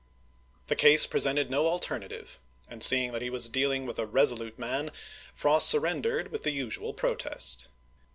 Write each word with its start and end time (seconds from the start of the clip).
The 0.65 0.75
case 0.75 1.05
presented 1.05 1.51
no 1.51 1.67
alter 1.67 1.99
native; 1.99 2.39
and 2.67 2.81
seeing 2.81 3.11
that 3.11 3.21
he 3.21 3.29
was 3.29 3.47
dealing 3.47 3.85
with 3.85 3.99
a 3.99 4.07
reso 4.07 4.35
lute 4.35 4.57
man, 4.57 4.89
Frost 5.35 5.69
surrendered 5.69 6.31
with 6.31 6.41
the 6.41 6.49
usual 6.49 6.91
protest. 6.91 7.67